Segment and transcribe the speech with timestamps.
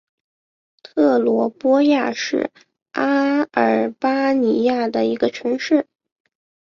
[0.81, 2.49] 特罗波亚是
[2.93, 5.85] 阿尔巴尼亚的一个城市。